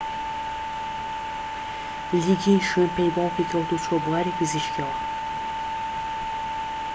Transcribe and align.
لیگین 2.21 2.59
شوێن 2.69 2.89
پێی 2.95 3.09
باوکی 3.15 3.49
کەوت 3.51 3.69
و 3.71 3.81
چووە 3.83 3.99
بواری 4.05 4.35
پزیشکییەوە 4.39 4.97